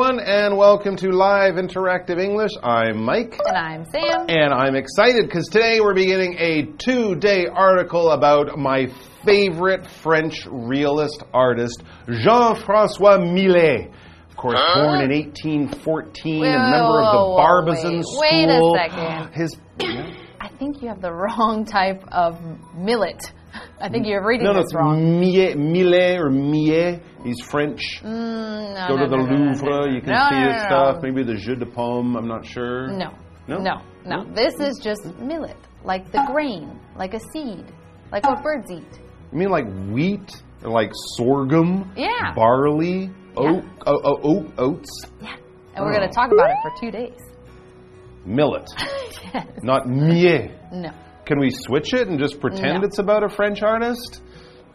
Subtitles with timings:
[0.00, 2.52] everyone, and welcome to Live Interactive English.
[2.62, 3.36] I'm Mike.
[3.44, 4.26] And I'm Sam.
[4.28, 8.86] And I'm excited because today we're beginning a two day article about my
[9.24, 13.90] favorite French realist artist, Jean Francois Millet.
[14.30, 18.04] Of course, born in 1814, Wait, a member of the whoa, whoa, Barbizon wait.
[18.04, 18.20] School.
[18.20, 19.34] Wait a second.
[19.34, 19.56] His.
[20.40, 22.38] I think you have the wrong type of
[22.76, 23.32] millet.
[23.80, 25.18] I think you're reading No, no, this it's wrong.
[25.18, 27.02] Millet, Millet or Millet.
[27.28, 28.00] He's French.
[28.02, 31.02] Mm, no, Go no, to the no, Louvre, you can see his stuff.
[31.02, 32.88] Maybe the Jeu de Paume, I'm not sure.
[32.88, 33.10] No.
[33.46, 33.58] No?
[33.58, 34.24] No, no.
[34.34, 37.64] This is just millet, like the grain, like a seed,
[38.10, 39.00] like what birds eat.
[39.32, 42.32] You mean like wheat, like sorghum, Yeah.
[42.34, 45.34] barley, oat, oh, oh, oat, oats, Yeah.
[45.74, 45.96] And we're Oh.
[45.98, 47.18] going to talk about it for two days.
[48.24, 48.66] millet,
[49.34, 49.46] yes.
[49.62, 50.50] not millet.
[50.72, 50.90] No.
[51.24, 52.86] Can we switch it and just pretend No.
[52.86, 54.22] it's about a French artist?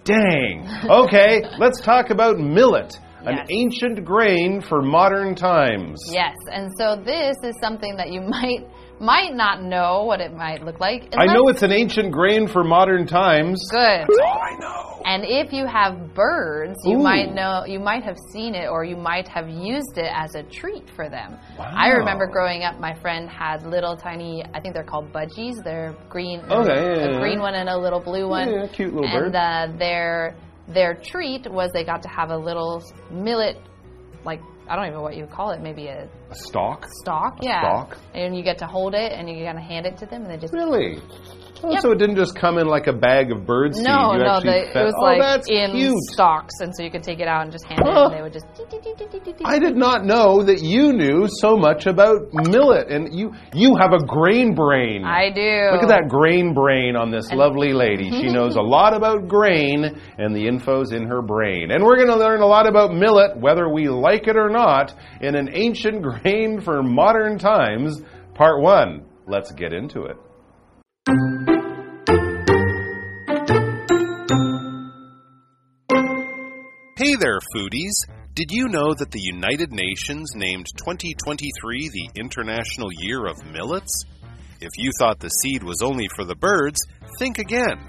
[0.04, 0.68] Dang.
[0.90, 6.02] Okay, let's talk about millet, an ancient grain for modern times.
[6.12, 6.36] Yes.
[6.52, 8.68] And so this is something that you might
[9.04, 11.14] might not know what it might look like.
[11.18, 13.60] I know it's an ancient grain for modern times.
[13.70, 14.02] good.
[14.08, 15.02] That's all I know.
[15.06, 17.04] And if you have birds, you Ooh.
[17.04, 20.44] might know, you might have seen it, or you might have used it as a
[20.44, 21.38] treat for them.
[21.60, 21.74] Wow.
[21.76, 25.62] I remember growing up, my friend had little tiny, I think they're called budgies.
[25.64, 27.42] They're green, Okay, yeah, a yeah, green yeah.
[27.44, 28.50] one and a little blue one.
[28.50, 29.36] Yeah, cute little and bird.
[29.36, 30.36] uh, their
[30.70, 32.82] their treat was they got to have a little
[33.12, 33.58] millet,
[34.24, 36.86] like I don't even know what you would call it, maybe a A stalk?
[37.02, 37.62] stalk, yeah.
[37.62, 37.98] stalk?
[38.14, 40.32] And you get to hold it, and you kind of hand it to them, and
[40.32, 41.00] they just Really?
[41.64, 41.82] Oh, Yep.
[41.82, 43.86] So it didn't just come in like a bag of bird seed.
[43.86, 45.98] No, you no, they, fed- it was oh, like in cute.
[46.12, 48.08] stalks, and so you could take it out and just hand it, Oh.
[48.08, 48.46] and they would just.
[49.46, 53.94] I did not know that you knew so much about millet, and you you have
[53.94, 55.06] a grain brain.
[55.06, 55.70] I do.
[55.72, 58.10] Look at that grain brain on this lovely lady.
[58.12, 59.86] She knows a lot about grain,
[60.18, 61.72] and the info's in her brain.
[61.72, 64.94] And we're going to learn a lot about millet, whether we like it or not,
[65.22, 68.02] in an ancient grain for modern times,
[68.36, 69.06] part one.
[69.28, 71.53] Let's get into it.
[77.14, 77.94] Hey there, foodies.
[78.34, 84.06] Did you know that the United Nations named 2023 the International Year of Millets?
[84.60, 86.80] If you thought the seed was only for the birds,
[87.20, 87.80] think again.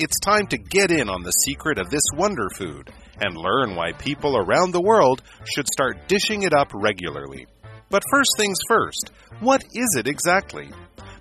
[0.00, 2.90] It's time to get in on the secret of this wonder food
[3.20, 7.46] and learn why people around the world should start dishing it up regularly.
[7.88, 10.72] But first things first, what is it exactly?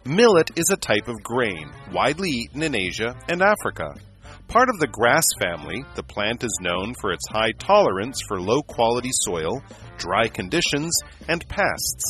[0.03, 3.93] Millet is a type of grain widely eaten in Asia and Africa.
[4.51, 8.61] Part of the grass family, the plant is known for its high tolerance for low
[8.61, 9.63] quality soil,
[9.97, 10.91] dry conditions,
[11.29, 12.03] and pests.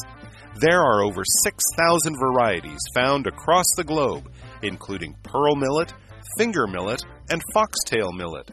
[0.59, 4.31] There are over 6,000 varieties found across the globe,
[4.63, 5.94] including pearl millet,
[6.35, 8.50] finger millet, and foxtail millet.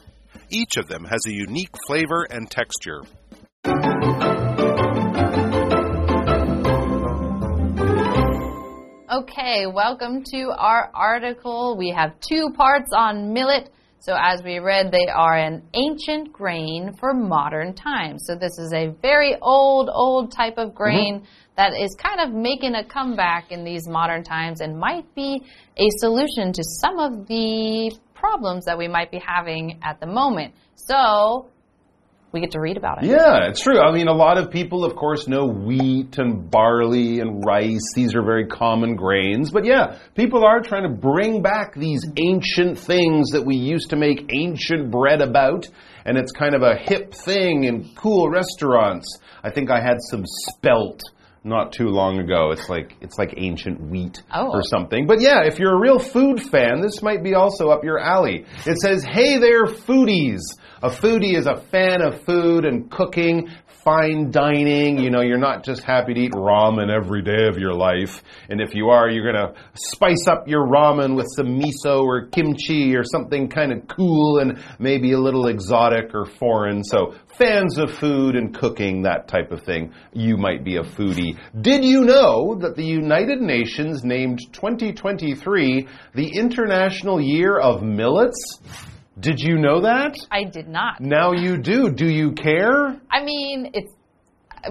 [0.51, 3.05] Each of them has a unique flavor and texture.
[9.11, 11.79] Okay, welcome to our article.
[11.79, 13.71] We have two parts on millet.
[14.01, 18.23] So, as we read, they are an ancient grain for modern times.
[18.27, 20.77] So, this is a very old, old type of mm-hmm.
[20.77, 21.27] grain
[21.57, 25.43] that is kind of making a comeback in these modern times and might be
[25.77, 30.55] a solution to some of the problems that we might be having at the moment.
[30.77, 31.51] So,
[32.33, 33.07] we get to read about it.
[33.09, 33.81] Yeah, it's true.
[33.81, 37.93] I mean, a lot of people, of course, know wheat and barley and rice.
[37.95, 39.51] These are very common grains.
[39.51, 43.97] But yeah, people are trying to bring back these ancient things that we used to
[43.97, 45.67] make ancient bread about.
[46.05, 49.19] And it's kind of a hip thing in cool restaurants.
[49.43, 51.01] I think I had some spelt
[51.45, 52.51] not too long ago.
[52.51, 54.51] It's like it's like ancient wheat Oh.
[54.51, 55.07] or something.
[55.07, 58.45] But yeah, if you're a real food fan, this might be also up your alley.
[58.67, 60.41] It says, "Hey there, foodies."
[60.81, 63.51] A foodie is a fan of food and cooking,
[63.85, 64.99] fine dining.
[64.99, 68.23] You know, you're not just happy to eat ramen every day of your life.
[68.49, 72.27] And if you are, you're going to spice up your ramen with some miso or
[72.27, 76.85] kimchi or something kind of cool and maybe a little exotic or foreign.
[76.85, 81.39] So, fans of food and cooking, that type of thing, you might be a foodie.
[81.61, 88.59] Did you know that the United Nations named 2023 the International Year of Millets?
[89.21, 90.17] Did you know that?
[90.31, 91.01] I did not.
[91.01, 91.91] Now you do.
[91.91, 93.01] Do you care?
[93.11, 93.93] I mean, it's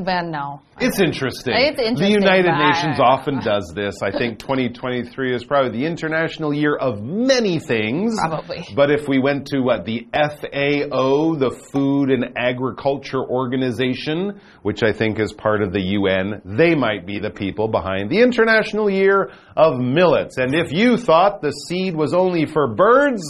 [0.04, 0.62] but no.
[0.80, 1.54] It's interesting.
[1.56, 1.96] It's interesting.
[1.96, 4.02] The United Nations often does this.
[4.02, 8.16] I think 2023 is probably the international year of many things.
[8.20, 8.66] Probably.
[8.76, 14.94] But if we went to what the FAO, the Food and Agriculture Organization, which I
[14.94, 19.32] think is part of the UN, they might be the people behind the International Year
[19.56, 20.38] of Millets.
[20.38, 23.24] And if you thought the seed was only for birds,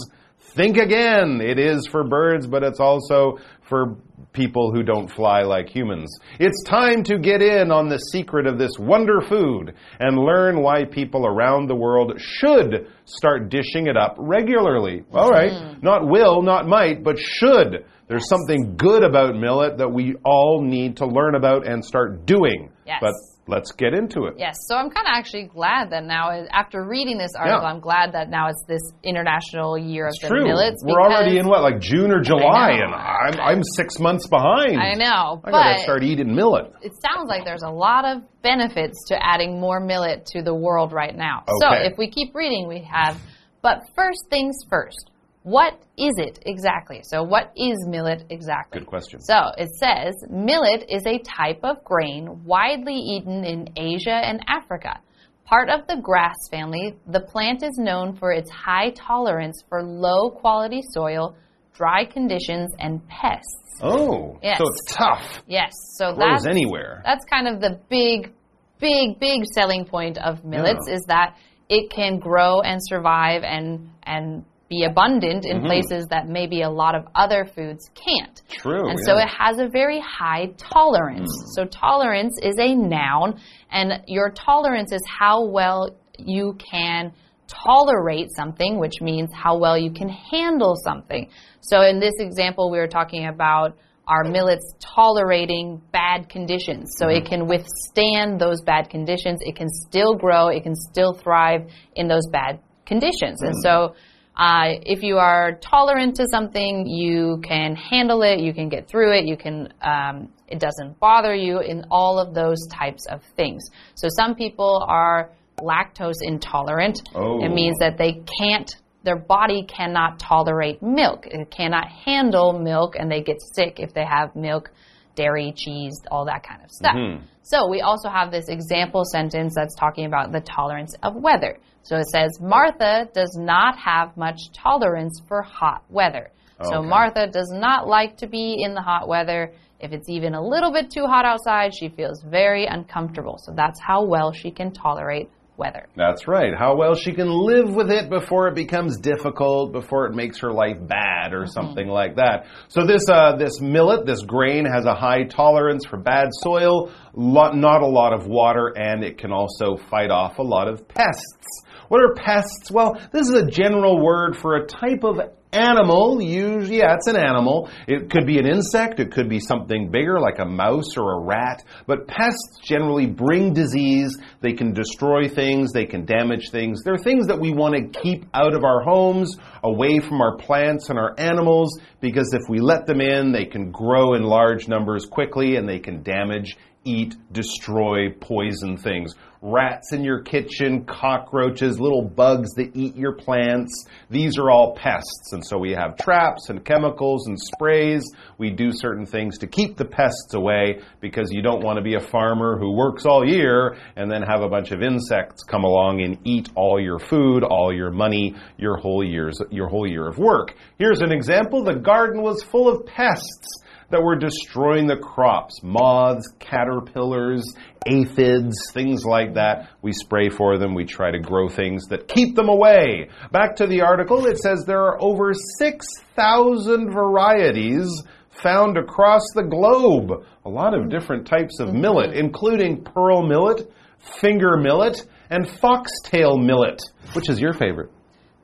[0.58, 1.40] think again.
[1.42, 3.38] It is for birds, but it's also
[3.70, 3.96] for
[4.34, 6.10] people who don't fly like humans.
[6.40, 10.86] It's time to get in on the secret of this wonder food and learn why
[10.86, 15.04] people around the world should start dishing it up regularly.
[15.14, 15.86] All right, mm-hmm.
[15.86, 17.86] not will, not might, but should.
[18.08, 22.72] There's something good about millet that we all need to learn about and start doing.
[22.86, 23.00] Yes.
[23.02, 23.14] But
[23.48, 24.36] let's get into it.
[24.38, 27.70] Yes, so I'm kind of actually glad that now, after reading this article, Yeah.
[27.70, 30.44] I'm glad that now it's this International Year of the True.
[30.46, 30.84] Millets.
[30.86, 34.80] We're already in what, like June or July, and I'm, I'm six months behind.
[34.80, 36.72] I know, I gotta start eating millet.
[36.82, 40.94] it sounds like there's a lot of benefits to adding more millet to the world
[40.94, 41.44] right now.
[41.62, 43.20] So if we keep reading, we have,
[43.62, 45.12] but first things first.
[45.48, 47.00] What is it exactly?
[47.04, 48.80] So, what is millet exactly?
[48.82, 49.22] Good question.
[49.22, 55.00] So, it says millet is a type of grain widely eaten in Asia and Africa.
[55.46, 60.30] Part of the grass family, the plant is known for its high tolerance for low
[60.32, 61.38] quality soil,
[61.74, 63.80] dry conditions, and pests.
[63.82, 64.58] Oh, Yes.
[64.58, 65.44] so it's tough.
[65.48, 67.02] Yes, so Grows that's anywhere.
[67.06, 68.34] that's kind of the big,
[68.80, 70.96] big, big selling point of millets Yeah.
[70.96, 71.38] is that
[71.70, 75.66] it can grow and survive and and be abundant in Mm-hmm.
[75.68, 78.42] places that maybe a lot of other foods can't.
[78.50, 78.90] True.
[78.90, 81.30] And so it has a very high tolerance.
[81.30, 81.48] Mm.
[81.56, 83.40] So tolerance is a noun,
[83.72, 87.14] and your tolerance is how well you can
[87.48, 91.30] tolerate something, which means how well you can handle something.
[91.62, 93.78] So in this example, we were talking about
[94.08, 96.96] our millets tolerating bad conditions.
[96.98, 99.40] So it can withstand those bad conditions.
[99.42, 100.48] It can still grow.
[100.48, 103.42] It can still thrive in those bad conditions.
[103.42, 103.96] And so
[104.38, 109.18] uh, if you are tolerant to something, you can handle it, you can get through
[109.18, 113.64] it, you can, um, it doesn't bother you in all of those types of things.
[113.96, 117.02] So some people are lactose intolerant.
[117.16, 117.44] Oh.
[117.44, 118.70] It means that they can't,
[119.04, 121.26] their body cannot tolerate milk.
[121.26, 124.70] It cannot handle milk and they get sick if they have milk,
[125.18, 126.96] dairy, cheese, all that kind of stuff.
[126.96, 127.26] Mm-hmm.
[127.42, 131.58] So we also have this example sentence that's talking about the tolerance of weather.
[131.84, 136.30] So it says, Martha does not have much tolerance for hot weather.
[136.64, 139.54] So Martha does not like to be in the hot weather.
[139.80, 143.38] If it's even a little bit too hot outside, she feels very uncomfortable.
[143.38, 145.88] So that's how well she can tolerate weather.
[145.96, 146.54] That's right.
[146.58, 150.52] How well she can live with it before it becomes difficult, before it makes her
[150.52, 152.46] life bad or something like that.
[152.68, 157.56] So this uh, this millet, this grain, has a high tolerance for bad soil, lot,
[157.56, 161.64] not a lot of water, and it can also fight off a lot of pests.
[161.88, 162.70] What are pests?
[162.70, 165.20] Well, this is a general word for a type of
[165.52, 166.22] animal.
[166.22, 167.70] Usually, yeah, it's an animal.
[167.88, 169.00] It could be an insect.
[169.00, 171.64] It could be something bigger like a mouse or a rat.
[171.86, 174.18] But pests generally bring disease.
[174.42, 175.72] They can destroy things.
[175.72, 176.84] They can damage things.
[176.84, 180.90] They're things that we want to keep out of our homes, away from our plants
[180.90, 185.06] and our animals, because if we let them in, they can grow in large numbers
[185.06, 189.14] quickly and they can damage eat, destroy, poison things.
[189.42, 193.86] Rats in your kitchen, cockroaches, little bugs that eat your plants.
[194.10, 195.32] These are all pests.
[195.32, 198.04] And so we have traps and chemicals and sprays.
[198.40, 201.94] We do certain things to keep the pests away because you don't want to be
[201.94, 206.02] a farmer who works all year and then have a bunch of insects come along
[206.02, 210.18] and eat all your food, all your money, your whole year's your whole year of
[210.18, 210.56] work.
[210.80, 211.64] Here's an example.
[211.64, 213.48] The garden was full of pests
[213.90, 217.44] that were destroying the crops moths, caterpillars,
[217.86, 219.70] aphids, things like that.
[219.82, 220.74] We spray for them.
[220.74, 223.10] We try to grow things that keep them away.
[223.32, 228.04] Back to the article, it says there are over 6,000 varieties
[228.42, 230.26] found across the globe.
[230.46, 232.20] A lot of different types of millet, mm-hmm.
[232.20, 233.72] including pearl millet,
[234.20, 236.82] finger millet, and foxtail millet.
[237.14, 237.92] Which is your favorite?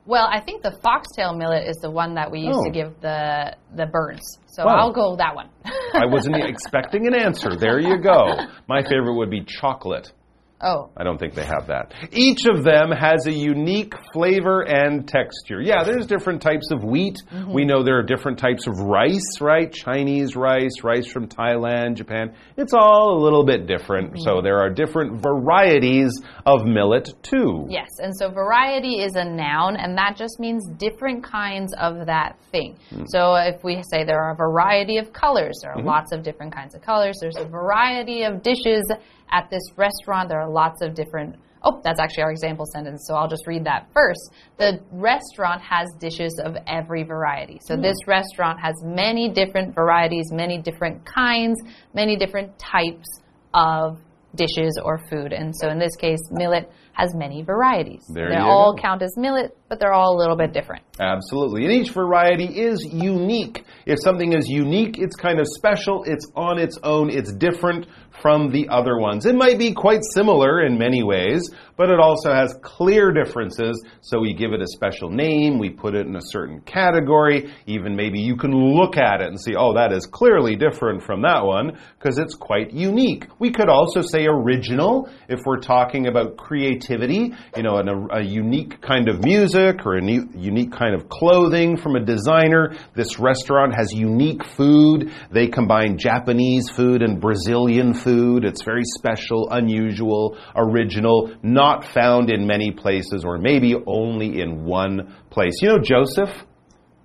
[0.06, 2.64] Well, I think the foxtail millet is the one that we used Oh.
[2.64, 4.20] to give the the birds.
[4.46, 4.76] So Wow.
[4.76, 5.48] I'll go with that one.
[5.94, 7.56] I wasn't expecting an answer.
[7.56, 8.36] There you go.
[8.68, 10.12] My favorite would be chocolate.
[10.60, 10.90] Oh.
[10.96, 11.92] I don't think they have that.
[12.10, 15.60] Each of them has a unique flavor and texture.
[15.60, 17.16] Yeah, there's different types of wheat.
[17.30, 17.52] Mm-hmm.
[17.52, 19.70] We know there are different types of rice, right?
[19.70, 22.34] Chinese rice, rice from Thailand, Japan.
[22.56, 24.12] It's all a little bit different.
[24.12, 24.22] Mm-hmm.
[24.22, 26.12] So there are different varieties
[26.46, 27.66] of millet too.
[27.68, 32.38] Yes, and so variety is a noun, and that just means different kinds of that
[32.52, 32.78] thing.
[33.06, 36.54] So if we say there are a variety of colors, there are lots of different
[36.54, 38.84] kinds of colors, there's a variety of dishes
[39.30, 41.36] at this restaurant, there are lots of different.
[41.62, 44.20] Oh, that's actually our example sentence, so I'll just read that first.
[44.58, 47.58] The restaurant has dishes of every variety.
[47.64, 47.82] So hmm.
[47.82, 51.58] this restaurant has many different varieties, many different kinds,
[51.94, 53.08] many different types
[53.54, 53.98] of
[54.34, 55.32] dishes or food.
[55.32, 58.04] And so in this case, millet has many varieties.
[58.08, 58.82] There they all go.
[58.82, 60.84] count as millet, but they're all a little bit different.
[61.00, 61.64] Absolutely.
[61.64, 63.64] And each variety is unique.
[63.86, 67.86] If something is unique, it's kind of special, it's on its own, it's different
[68.20, 69.26] from the other ones.
[69.26, 73.82] It might be quite similar in many ways, but it also has clear differences.
[74.00, 77.96] So we give it a special name, we put it in a certain category, even
[77.96, 81.44] maybe you can look at it and see, oh, that is clearly different from that
[81.44, 83.26] one because it's quite unique.
[83.38, 88.80] We could also say original if we're talking about creativity, you know, a, a unique
[88.80, 92.76] kind of music or a new, unique kind of clothing from a designer.
[92.94, 95.12] This restaurant has unique food.
[95.30, 98.03] They combine Japanese food and Brazilian food.
[98.06, 105.14] It's very special, unusual, original, not found in many places or maybe only in one
[105.30, 105.54] place.
[105.62, 106.30] You know Joseph?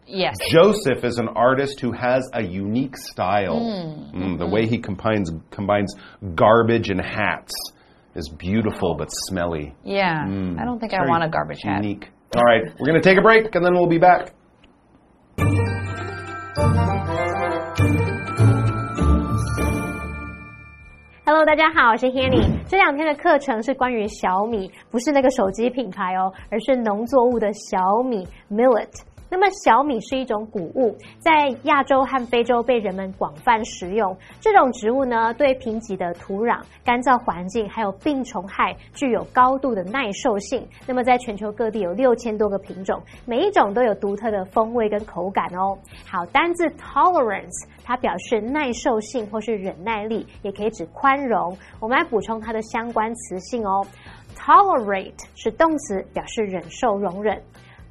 [0.06, 0.38] Yes.
[0.50, 3.60] Joseph is an artist who has a unique style.
[3.60, 4.54] Mm, mm the mm-hmm.
[4.54, 5.94] way he combines combines
[6.34, 7.54] garbage and hats
[8.16, 9.76] is beautiful but smelly.
[9.84, 10.26] Yeah.
[10.26, 10.60] Mm.
[10.60, 11.84] I don't think I want a garbage hat.
[11.84, 12.10] Unique.
[12.36, 14.34] All right, we're going to take a break and then we'll be back.
[21.40, 22.46] Hello，大家好，我是 Hanny。
[22.68, 28.90] 这两天的课程是关于小米，不是那个手机品牌哦，而是农作物的小米 （millet）。
[29.30, 34.16] 那么小米是一种谷物，在亚洲和非洲被人们广泛食用。
[34.42, 40.68] 这种植物呢，对贫瘠的土壤、干燥环境还有病虫害具有高度的耐受性。
[40.88, 45.78] 那么在全球各地有六千多个品种，每一种都有独特的风味跟口感哦。
[46.10, 51.56] 好，单字 tolerance 它表示耐受性或是忍耐力，也可以指宽容。
[51.80, 53.86] 我们来补充它的相关词性哦。
[54.36, 57.40] Tolerate 是动词，表示忍受、容忍。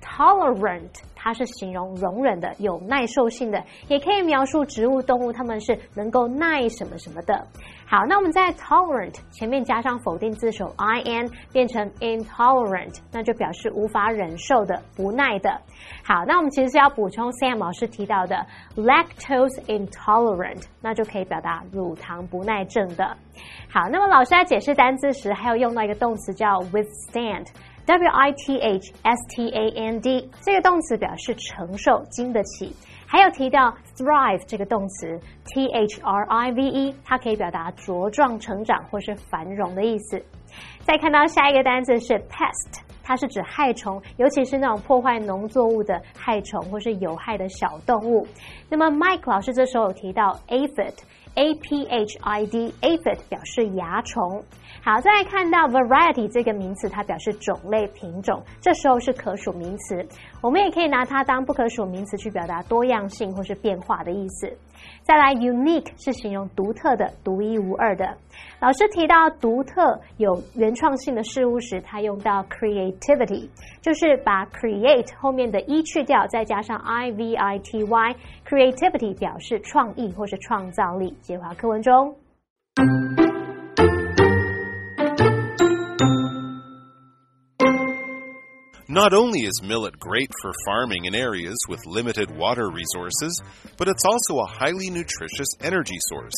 [0.01, 0.91] Tolerant
[1.29, 7.47] 它是形容容忍的、有耐受性的，也可以描述植物、动物，它们是能够耐什么什么的。
[7.87, 15.61] 好，那我们在 tolerant 前面加上否定字首 in，变成 intolerant，那就表示无法忍受的、不耐的。
[16.03, 23.05] 好，那我们其实是要补充 Sam 老师提到的 lactose intolerant，那就可以表达乳糖不耐症的。
[23.71, 27.49] 好，那么老师在解释单字时，还要用到一个动词叫 withstand。
[27.89, 32.71] W I T H S T A N D 这个动词表示承受、经得起，
[33.07, 40.23] 还有提到 thrive 这个动词 T H R I V E，它可以表达茁壮成长或是繁荣的意思。
[40.81, 48.27] 再看到下一个单词是 pest，它是指害虫，尤其是那种破坏农作物的害虫或是有害的小动物。
[48.69, 50.93] 那么 Mike 老师这时候有提到 aphid。
[51.39, 54.43] A P H I D aphid 表示蚜虫。
[54.83, 60.05] 好，再来看到 variety 这个名词，它表示种类、品种，这时候是可数名词。
[60.43, 64.53] 我们也可以拿它当不可数名词去表达多样性或是变化的意思。
[65.03, 68.17] 再来，unique 是形容独特的、独一无二的。
[68.61, 73.49] 老师提到独特、有原创性的事物时，他用到 creativity，
[73.81, 78.15] 就是把 create 后面的 e 去掉，再加上 I V I T Y
[78.50, 81.16] y，creativity 表示创意或是创造力。
[81.22, 82.16] 接华课文中。
[88.94, 93.42] Not only is millet great for farming in areas with limited water resources,
[93.76, 96.36] but it's also a highly nutritious energy source.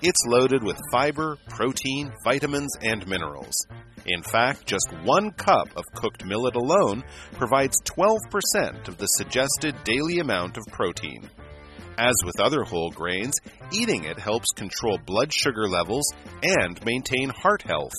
[0.00, 3.54] It's loaded with fiber, protein, vitamins, and minerals.
[4.06, 10.20] In fact, just one cup of cooked millet alone provides 12% of the suggested daily
[10.20, 11.28] amount of protein.
[11.97, 13.35] As with other whole grains,
[13.71, 16.03] eating it helps control blood sugar levels
[16.43, 17.93] and maintain heart health.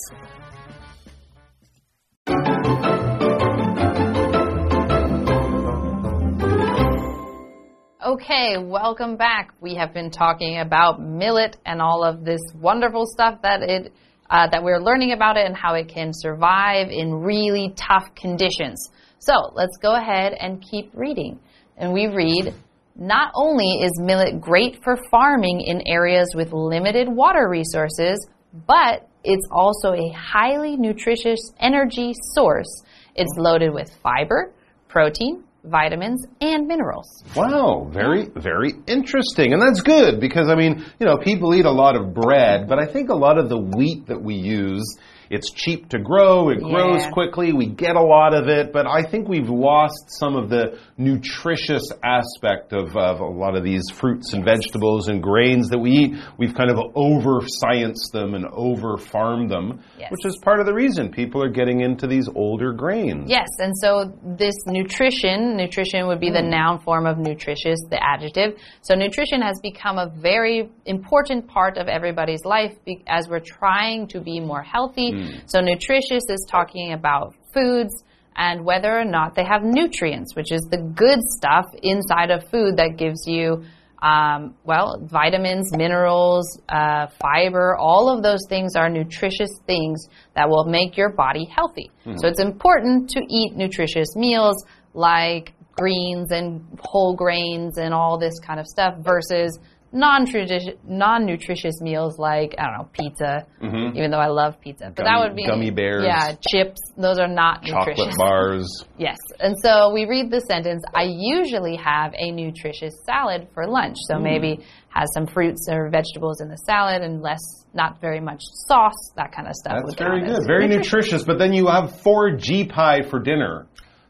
[8.05, 9.53] Okay, welcome back.
[9.61, 13.93] We have been talking about millet and all of this wonderful stuff that it
[14.29, 18.91] uh, that we're learning about it and how it can survive in really tough conditions.
[19.19, 21.39] So let's go ahead and keep reading.
[21.77, 22.53] And we read.
[22.99, 28.27] Not only is millet great for farming in areas with limited water resources,
[28.65, 32.83] but it's also a highly nutritious energy source.
[33.13, 34.51] It's loaded with fiber,
[34.87, 37.23] protein, vitamins, and minerals.
[37.35, 39.53] Wow, very, very interesting.
[39.53, 42.79] And that's good because, I mean, you know, people eat a lot of bread, but
[42.79, 44.97] I think a lot of the wheat that we use.
[45.29, 49.03] It's cheap to grow, it grows quickly, we get a lot of it, but I
[49.03, 54.33] think we've lost some of the nutritious aspect of, of a lot of these fruits
[54.33, 56.15] and vegetables and grains that we eat.
[56.37, 60.11] We've kind of over scienced them and over farmed them, Yes.
[60.11, 63.29] which is part of the reason people are getting into these older grains.
[63.29, 66.51] Yes, and so this nutrition, nutrition would be the mm.
[66.51, 68.59] noun form of nutritious, the adjective.
[68.81, 74.07] So nutrition has become a very important part of everybody's life be- as we're trying
[74.09, 75.11] to be more healthy.
[75.45, 78.03] So nutritious is talking about foods
[78.35, 82.77] and whether or not they have nutrients, which is the good stuff inside of food
[82.77, 83.63] that gives you
[84.01, 90.65] um, well, vitamins, minerals, uh, fiber, all of those things are nutritious things that will
[90.65, 91.89] make your body healthy.
[92.05, 98.39] So it's important to eat nutritious meals like greens and whole grains and all this
[98.39, 99.57] kind of stuff versus
[99.97, 103.97] non-nutritious non-nutritious meals like I don't know pizza, mm-hmm.
[103.97, 106.03] even though I love pizza, but that would be gummy bears.
[106.05, 106.79] yeah, chips.
[106.95, 108.17] Those are not Chocolate nutritious.
[108.17, 108.85] bars.
[108.99, 109.17] Yes.
[109.39, 113.97] And so we read the sentence I usually have a nutritious salad for lunch.
[114.07, 114.23] So mm.
[114.23, 117.39] maybe has some fruits or vegetables in the salad and less,
[117.73, 119.83] not very much sauce, that kind of stuff.
[119.85, 120.47] That's very good.
[120.47, 121.23] Very nutritious.
[121.23, 123.67] But then you have four G pie for dinner.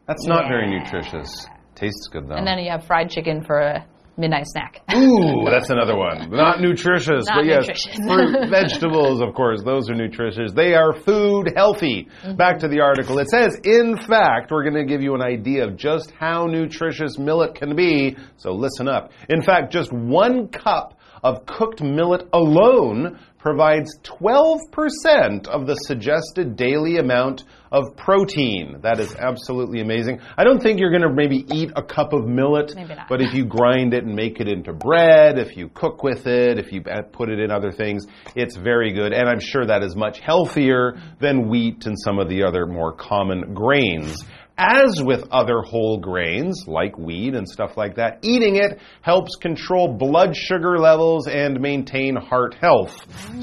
[0.07, 1.47] That's not very nutritious.
[1.75, 2.35] Tastes good though.
[2.35, 3.85] And then you have fried chicken for a
[4.17, 4.81] midnight snack.
[4.95, 6.29] Ooh, that's another one.
[6.31, 7.95] Not nutritious, Not but yes, nutritious.
[7.95, 10.51] fruit, vegetables, of course, those are nutritious.
[10.53, 12.07] They are food healthy.
[12.23, 12.35] Mm-hmm.
[12.35, 13.19] Back to the article.
[13.19, 17.17] It says, in fact, we're going to give you an idea of just how nutritious
[17.17, 18.17] millet can be.
[18.37, 19.11] So listen up.
[19.29, 26.97] In fact, just one cup of cooked millet alone provides 12% of the suggested daily
[26.97, 28.79] amount of protein.
[28.81, 30.19] That is absolutely amazing.
[30.37, 32.73] I don't think you're going to maybe eat a cup of millet,
[33.07, 36.59] but if you grind it and make it into bread, if you cook with it,
[36.59, 36.81] if you
[37.11, 38.05] put it in other things,
[38.35, 39.13] it's very good.
[39.13, 42.93] And I'm sure that is much healthier than wheat and some of the other more
[42.93, 44.23] common grains.
[44.59, 49.87] As with other whole grains, like wheat and stuff like that, eating it helps control
[49.87, 52.95] blood sugar levels and maintain heart health.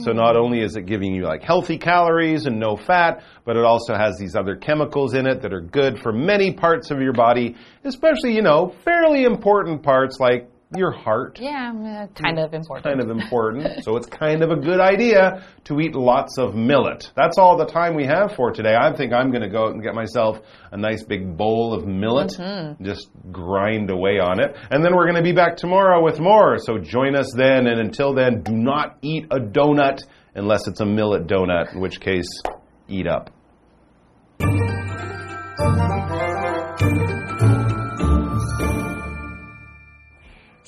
[0.02, 3.64] So not only is it giving you like healthy calories and no fat, but it
[3.64, 7.12] also has these other chemicals in it that are good for many parts of your
[7.12, 12.84] body, especially, you know, fairly important parts like your heart Yeah, uh, kind of important.
[12.84, 13.84] kind of important.
[13.84, 17.10] so it's kind of a good idea to eat lots of millet.
[17.16, 18.74] That's all the time we have for today.
[18.74, 20.38] I think I'm going to go out and get myself
[20.72, 22.32] a nice big bowl of millet,
[22.82, 24.56] just grind away on it.
[24.70, 26.58] And then we're going to be back tomorrow with more.
[26.58, 27.66] So join us then.
[27.66, 30.00] And until then, do not eat a donut
[30.34, 32.28] unless it's a millet donut, in which case,
[32.88, 33.30] eat up.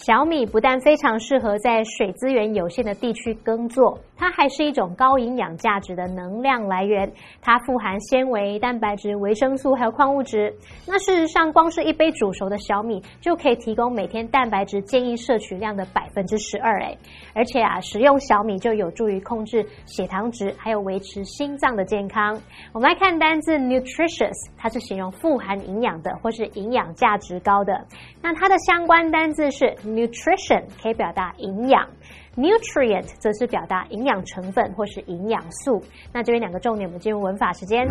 [0.07, 7.12] 小米不但非常适合在水资源有限的地区耕作，它还是一种高营养价值的能量来源。
[7.42, 10.55] 它富含纤维、蛋白质、维生素还有矿物质。
[10.87, 16.81] 那事实上，光是一杯煮熟的小米就可以提供每天蛋白质建议摄取量的百分之十二。
[16.83, 16.97] 哎，
[17.35, 22.40] 而且啊，食用小米就有助于控制血糖值，还有维持心脏的健康。
[22.73, 27.85] 我们来看单字 nutritious，它是形容富含营养的或是营养价值高的。
[28.23, 31.88] 那它的相关单字是 nutrition，可以表达营养。
[32.37, 35.83] Nutrient 则是表达营养成分或是营养素。
[36.12, 37.87] 那这边两个重点，我们进入文法时间。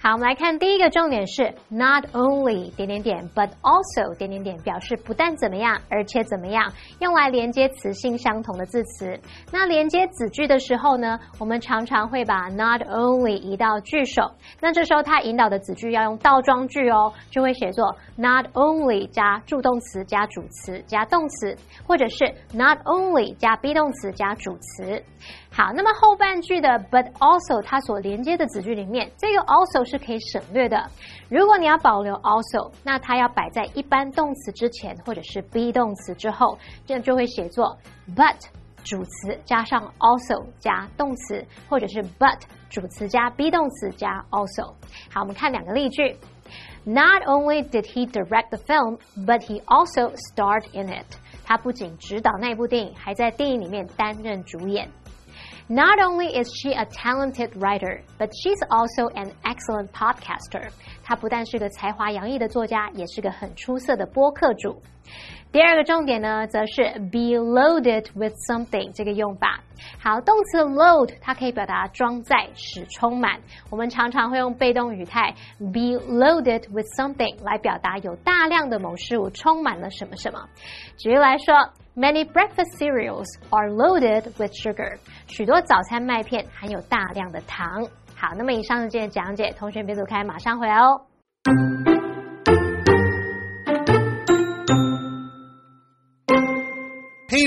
[0.00, 9.18] 好，我们来看第一个重点是 not only 点点点，but also 点点点，表示不但怎么样，而且怎么样，用来连接词性相同的字词。
[9.52, 14.22] 那连接子句的时候呢，我们常常会把 not only 移到句首。
[14.60, 21.54] 那这时候它引导的子句要用倒装句哦，就会写作 not only 加助动词加主词加动词，
[21.86, 22.24] 或者是
[22.54, 25.02] not only 加 be 动动词加主词。
[25.50, 30.88] 好，那么后半句的 but also 它所连接的子句里面，这个 also 是可以省略的。
[31.28, 37.76] 如果你要保留 also，那它要摆在一般动词之前，或者是 be 动词之后，这样就会写作
[38.14, 38.36] but
[38.84, 42.38] 主词加上 also 加动词，或者是 but
[42.70, 44.74] 主词加 be 动词加 also。
[45.12, 46.16] 好，我们看两个例句。
[46.84, 51.06] Not only did he direct the film, but he also starred in it.
[51.44, 54.88] 他不仅执导那部电影，还在电影里面担任主演。
[55.68, 60.70] Not only is she a talented writer, but she's also an excellent podcaster.
[61.02, 64.82] 她不但是个才华洋溢的作家，也是个很出色的播客主。
[65.52, 69.60] 第二个重点呢，则是 be loaded with something 这个用法。
[70.00, 73.38] 好，动词 load 它可以表达装载、使充满。
[73.68, 80.48] 我们常常会用被动语态 be loaded with something 来表达有大量的某事物充满了什么什么。
[80.96, 81.54] 举例来说
[81.94, 84.96] ，Many breakfast cereals are loaded with sugar。
[85.26, 87.86] 许多早餐麦片含有大量的糖。
[88.16, 91.02] 好，那么以上是这些讲解，同学别走开，马上回来哦。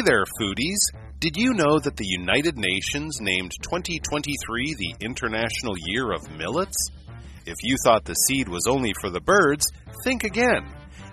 [0.06, 0.78] There, foodies!
[1.20, 6.92] Did you know that the United Nations named 2023 the International Year of Millets?
[7.48, 9.66] If you thought the seed was only for the birds,
[10.04, 10.64] think again.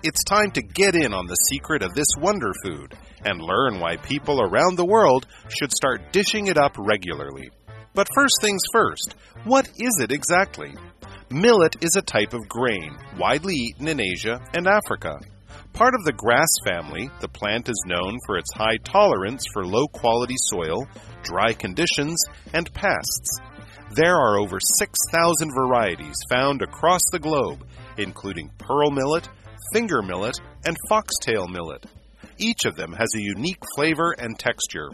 [0.03, 3.97] It's time to get in on the secret of this wonder food and learn why
[3.97, 7.49] people around the world should start dishing it up regularly.
[7.95, 10.75] But first things first, what is it exactly?
[11.31, 15.19] Millet is a type of grain widely eaten in Asia and Africa.
[15.73, 19.87] Part of the grass family, the plant is known for its high tolerance for low
[19.87, 20.87] quality soil,
[21.23, 23.39] dry conditions, and pests.
[23.95, 27.65] There are over 6,000 varieties found across the globe,
[27.97, 29.29] including pearl millet,
[29.73, 31.85] finger millet, and foxtail millet.
[32.37, 34.89] Each of them has a unique flavor and texture.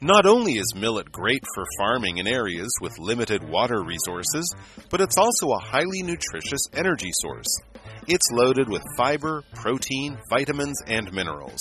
[0.00, 4.54] Not only is millet great for farming in areas with limited water resources,
[4.90, 7.48] but it's also a highly nutritious energy source.
[8.10, 11.60] It's loaded with fiber, protein, vitamins, and minerals.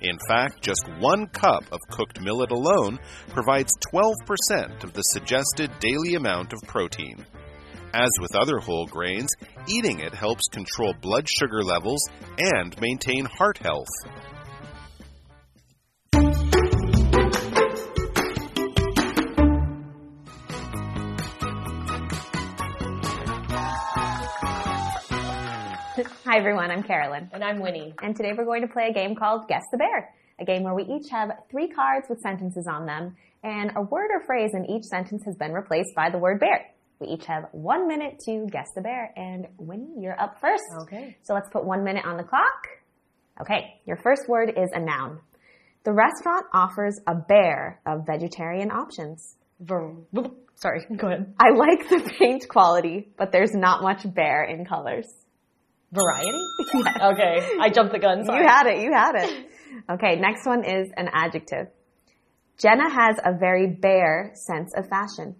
[0.00, 6.14] In fact, just one cup of cooked millet alone provides 12% of the suggested daily
[6.14, 7.26] amount of protein.
[7.92, 9.30] As with other whole grains,
[9.66, 12.08] eating it helps control blood sugar levels
[12.38, 13.88] and maintain heart health.
[26.30, 27.30] Hi everyone, I'm Carolyn.
[27.32, 27.94] And I'm Winnie.
[28.02, 30.14] And today we're going to play a game called Guess the Bear.
[30.38, 34.10] A game where we each have three cards with sentences on them, and a word
[34.12, 36.66] or phrase in each sentence has been replaced by the word bear.
[37.00, 40.64] We each have one minute to guess the bear, and Winnie, you're up first.
[40.82, 41.16] Okay.
[41.22, 42.68] So let's put one minute on the clock.
[43.40, 45.20] Okay, your first word is a noun.
[45.84, 49.36] The restaurant offers a bear of vegetarian options.
[50.56, 51.32] Sorry, go ahead.
[51.40, 55.06] I like the paint quality, but there's not much bear in colors.
[55.92, 56.38] Variety?
[57.00, 58.24] Okay, I jumped the gun.
[58.24, 58.42] Sorry.
[58.42, 59.46] You had it, you had it.
[59.90, 61.68] Okay, next one is an adjective.
[62.58, 65.36] Jenna has a very bare sense of fashion.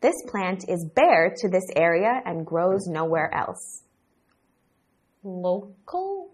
[0.00, 3.82] This plant is bare to this area and grows nowhere else.
[5.24, 6.30] Local?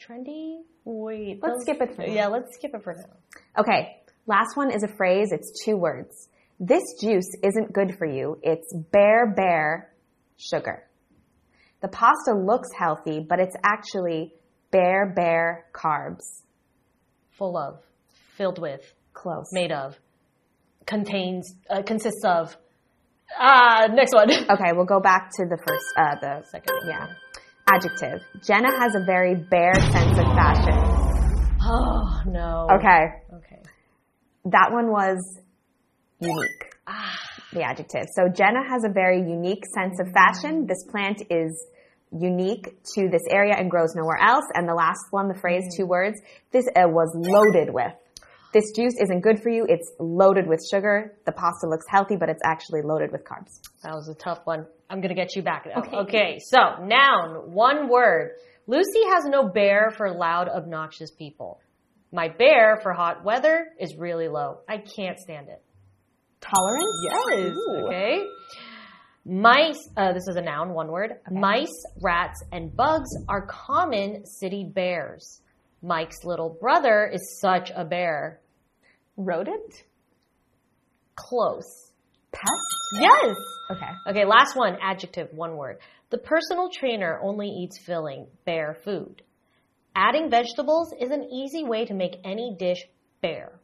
[0.00, 0.62] Trendy?
[0.84, 1.38] Wait.
[1.42, 2.12] Let's skip it for now.
[2.12, 3.62] Yeah, let's skip it for now.
[3.62, 6.28] Okay, last one is a phrase, it's two words.
[6.58, 8.38] This juice isn't good for you.
[8.42, 9.92] It's bare, bare
[10.38, 10.84] sugar.
[11.82, 14.32] The pasta looks healthy, but it's actually
[14.70, 16.22] bare, bare carbs.
[17.32, 17.80] Full of,
[18.36, 18.80] filled with,
[19.12, 19.46] Close.
[19.52, 19.98] made of,
[20.86, 22.56] contains, uh, consists of.
[23.36, 24.30] Ah, next one.
[24.50, 26.76] Okay, we'll go back to the first, uh, the Second.
[26.86, 27.06] Yeah.
[27.72, 28.20] Adjective.
[28.46, 30.78] Jenna has a very bare sense of fashion.
[31.62, 32.68] Oh, no.
[32.78, 33.06] Okay.
[33.36, 33.62] Okay.
[34.44, 35.40] That one was
[36.20, 36.74] unique.
[36.86, 37.18] Ah.
[37.52, 38.06] The adjective.
[38.14, 40.66] So Jenna has a very unique sense of fashion.
[40.66, 41.66] This plant is
[42.18, 44.44] unique to this area and grows nowhere else.
[44.54, 46.20] And the last one, the phrase, two words,
[46.52, 47.92] this uh, was loaded with.
[48.52, 49.64] This juice isn't good for you.
[49.66, 51.16] It's loaded with sugar.
[51.24, 53.60] The pasta looks healthy, but it's actually loaded with carbs.
[53.82, 54.66] That was a tough one.
[54.90, 56.00] I'm gonna get you back now.
[56.02, 56.38] Okay.
[56.38, 58.32] so noun, one word.
[58.66, 61.60] Lucy has no bear for loud, obnoxious people.
[62.12, 64.58] My bear for hot weather is really low.
[64.68, 65.62] I can't stand it.
[66.42, 66.86] Tolerance?
[67.10, 67.56] Yes.
[67.84, 68.24] Okay.
[69.24, 71.12] Mice, uh, this is a noun, one word.
[71.30, 75.40] Mice, rats, and bugs are common city bears.
[75.80, 78.40] Mike's little brother is such a bear.
[79.16, 79.84] Rodent?
[81.14, 81.92] Close.
[82.32, 83.00] Pest?
[83.00, 83.36] Yes.
[83.70, 83.90] Okay.
[84.08, 85.78] Okay, last one, adjective, one word.
[86.10, 89.22] The personal trainer only eats filling, bare food.
[89.94, 92.78] Adding vegetables is an easy way to make any dish
[93.20, 93.60] bare.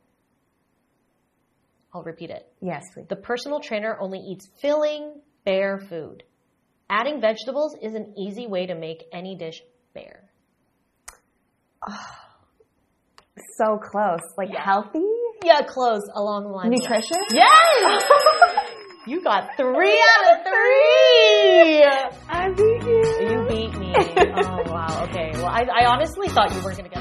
[1.92, 2.46] I'll repeat it.
[2.60, 3.06] Yes, please.
[3.08, 6.24] The personal trainer only eats filling, bare food.
[6.90, 9.62] Adding vegetables is an easy way to make any dish
[9.94, 10.28] bare.
[13.56, 14.20] So close.
[14.36, 14.62] Like Yeah.
[14.64, 15.04] healthy?
[15.44, 16.70] Yeah, close along the line.
[16.70, 17.16] Nutritious?
[17.30, 18.04] Yes!
[19.06, 21.84] you got three out of three!
[22.28, 23.02] I beat you.
[23.30, 23.92] You beat me.
[23.96, 25.04] Oh wow.
[25.08, 25.30] Okay.
[25.34, 26.97] Well, I, I honestly thought you weren't gonna get.